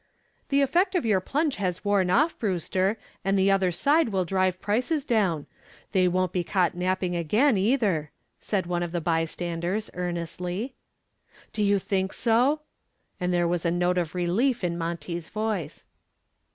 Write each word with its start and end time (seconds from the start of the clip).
"The 0.49 0.61
effect 0.61 0.95
of 0.95 1.05
your 1.05 1.19
plunge 1.21 1.57
has 1.57 1.85
worn 1.85 2.09
off, 2.09 2.39
Brewster, 2.39 2.97
and 3.23 3.37
the 3.37 3.51
other 3.51 3.69
side 3.69 4.09
will 4.09 4.25
drive 4.25 4.59
prices 4.59 5.05
down. 5.05 5.45
They 5.91 6.07
won't 6.07 6.31
be 6.31 6.43
caught 6.43 6.73
napping 6.73 7.15
again, 7.15 7.55
either," 7.55 8.09
said 8.39 8.65
one 8.65 8.81
of 8.81 8.93
the 8.93 8.99
bystanders 8.99 9.91
earnestly. 9.93 10.73
"Do 11.53 11.61
you 11.63 11.77
think 11.77 12.13
so?" 12.13 12.61
And 13.19 13.31
there 13.31 13.47
was 13.47 13.63
a 13.63 13.69
note 13.69 13.99
of 13.99 14.15
relief 14.15 14.63
in 14.63 14.75
Monty's 14.75 15.29
voice. 15.29 15.85